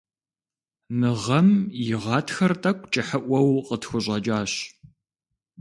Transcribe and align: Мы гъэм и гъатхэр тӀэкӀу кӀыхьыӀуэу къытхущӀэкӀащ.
Мы 0.99 1.09
гъэм 1.23 1.49
и 1.85 1.95
гъатхэр 2.03 2.51
тӀэкӀу 2.61 2.89
кӀыхьыӀуэу 2.91 3.63
къытхущӀэкӀащ. 3.67 4.53